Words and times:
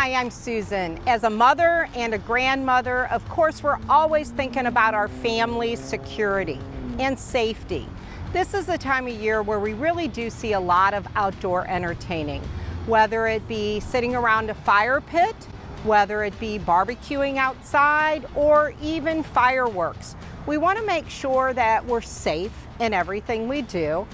Hi, 0.00 0.14
I'm 0.14 0.30
Susan. 0.30 0.96
As 1.08 1.24
a 1.24 1.28
mother 1.28 1.88
and 1.96 2.14
a 2.14 2.18
grandmother, 2.18 3.08
of 3.08 3.28
course, 3.28 3.64
we're 3.64 3.80
always 3.88 4.30
thinking 4.30 4.66
about 4.66 4.94
our 4.94 5.08
family's 5.08 5.80
security 5.80 6.60
and 7.00 7.18
safety. 7.18 7.88
This 8.32 8.54
is 8.54 8.66
the 8.66 8.78
time 8.78 9.08
of 9.08 9.14
year 9.14 9.42
where 9.42 9.58
we 9.58 9.72
really 9.74 10.06
do 10.06 10.30
see 10.30 10.52
a 10.52 10.60
lot 10.60 10.94
of 10.94 11.04
outdoor 11.16 11.66
entertaining, 11.66 12.42
whether 12.86 13.26
it 13.26 13.46
be 13.48 13.80
sitting 13.80 14.14
around 14.14 14.50
a 14.50 14.54
fire 14.54 15.00
pit, 15.00 15.34
whether 15.82 16.22
it 16.22 16.38
be 16.38 16.60
barbecuing 16.60 17.36
outside, 17.36 18.24
or 18.36 18.74
even 18.80 19.24
fireworks. 19.24 20.14
We 20.46 20.58
want 20.58 20.78
to 20.78 20.86
make 20.86 21.10
sure 21.10 21.52
that 21.54 21.84
we're 21.84 22.02
safe 22.02 22.52
in 22.78 22.94
everything 22.94 23.48
we 23.48 23.62
do. 23.62 24.06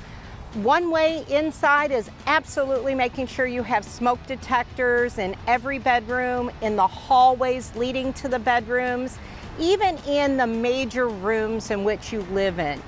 One 0.63 0.93
way 0.93 1.25
inside 1.29 1.91
is 1.91 2.09
absolutely 2.29 2.95
making 2.95 3.27
sure 3.27 3.45
you 3.45 3.65
have 3.65 3.85
smoke 3.85 4.25
detectors 4.29 5.19
in 5.19 5.35
every 5.49 5.81
bedroom, 5.81 6.49
in 6.63 6.77
the 6.77 6.87
hallways 6.87 7.75
leading 7.75 8.13
to 8.13 8.29
the 8.29 8.39
bedrooms, 8.39 9.19
even 9.59 9.99
in 10.07 10.37
the 10.37 10.47
major 10.47 11.09
rooms 11.09 11.73
in 11.73 11.83
which 11.83 12.13
you 12.13 12.21
live 12.31 12.61
in. 12.61 12.81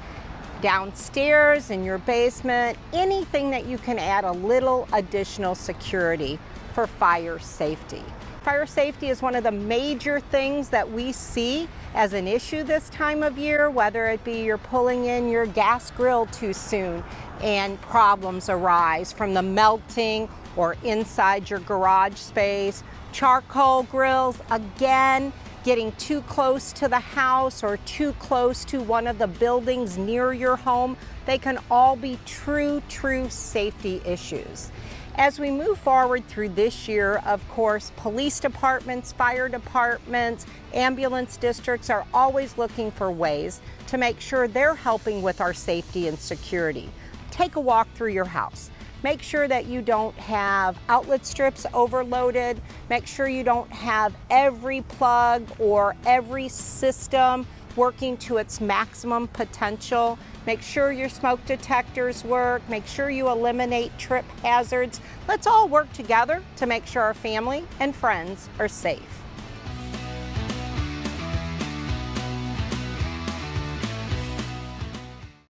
Downstairs, 0.63 1.71
in 1.71 1.83
your 1.83 1.99
basement, 1.99 2.79
anything 2.93 3.51
that 3.51 3.67
you 3.67 3.79
can 3.79 3.99
add 3.99 4.23
a 4.23 4.31
little 4.31 4.87
additional 4.93 5.57
security 5.57 6.39
for 6.73 6.87
fire 6.87 7.41
safety. 7.41 8.05
Fire 8.47 8.65
safety 8.65 9.09
is 9.09 9.23
one 9.23 9.35
of 9.35 9.43
the 9.43 9.51
major 9.51 10.21
things 10.21 10.69
that 10.69 10.89
we 10.89 11.11
see 11.11 11.69
as 11.97 12.13
an 12.13 12.29
issue 12.29 12.63
this 12.63 12.89
time 12.91 13.25
of 13.25 13.37
year, 13.37 13.69
whether 13.71 14.07
it 14.07 14.23
be 14.23 14.45
you're 14.45 14.57
pulling 14.57 15.07
in 15.07 15.29
your 15.29 15.47
gas 15.47 15.91
grill 15.91 16.27
too 16.27 16.53
soon 16.53 17.03
and 17.43 17.81
problems 17.81 18.49
arise 18.49 19.13
from 19.13 19.35
the 19.35 19.43
melting 19.43 20.29
or 20.55 20.77
inside 20.85 21.51
your 21.51 21.59
garage 21.59 22.15
space. 22.15 22.85
Charcoal 23.11 23.83
grills, 23.83 24.39
again, 24.53 25.33
getting 25.65 25.91
too 25.97 26.21
close 26.23 26.73
to 26.75 26.87
the 26.87 27.01
house 27.01 27.65
or 27.65 27.79
too 27.79 28.13
close 28.21 28.65
to 28.67 28.81
one 28.81 29.09
of 29.09 29.19
the 29.19 29.27
buildings 29.27 29.99
near 29.99 30.33
your 30.33 30.55
home, 30.55 30.97
they 31.25 31.37
can 31.37 31.59
all 31.69 31.97
be 31.97 32.17
true, 32.25 32.81
true 32.89 33.29
safety 33.29 34.01
issues. 34.05 34.71
As 35.19 35.41
we 35.41 35.51
move 35.51 35.79
forward 35.79 36.29
through 36.29 36.51
this 36.51 36.87
year, 36.87 37.23
of 37.25 37.47
course, 37.49 37.91
police 37.97 38.39
departments, 38.39 39.13
fire 39.13 39.49
departments, 39.49 40.45
ambulance 40.75 41.39
districts 41.39 41.89
are 41.89 42.05
always 42.13 42.59
looking 42.59 42.91
for 42.91 43.11
ways 43.11 43.63
to 43.87 43.97
make 43.97 44.21
sure 44.21 44.47
they're 44.47 44.75
helping 44.75 45.23
with 45.23 45.41
our 45.41 45.55
safety 45.55 46.07
and 46.07 46.19
security. 46.19 46.91
Take 47.31 47.57
a 47.57 47.61
walk 47.61 47.89
through 47.95 48.13
your 48.13 48.27
house. 48.27 48.71
Make 49.03 49.23
sure 49.23 49.49
that 49.49 49.65
you 49.65 49.81
don't 49.81 50.17
have 50.17 50.79
outlet 50.91 51.25
strips 51.25 51.65
overloaded. 51.73 52.61
Make 52.91 53.07
sure 53.07 53.27
you 53.27 53.43
don't 53.43 53.73
have 53.73 54.15
every 54.29 54.83
plug 54.83 55.47
or 55.59 55.97
every 56.05 56.49
system 56.49 57.47
working 57.77 58.17
to 58.19 58.39
its 58.39 58.61
maximum 58.61 59.29
potential. 59.29 60.19
Make 60.47 60.63
sure 60.63 60.93
your 60.93 61.09
smoke 61.09 61.45
detectors 61.47 62.25
work. 62.25 62.67
Make 62.69 62.87
sure 62.87 63.11
you 63.11 63.29
eliminate 63.29 63.97
trip 63.99 64.25
hazards. 64.43 65.01
Let's 65.29 65.47
all 65.47 65.69
work 65.69 65.93
together 65.93 66.43
to 66.57 66.67
make 66.67 66.87
sure 66.87 67.03
our 67.03 67.15
family 67.15 67.65
and 67.81 67.95
friends 67.95 68.49
are 68.59 68.69
safe. 68.69 69.26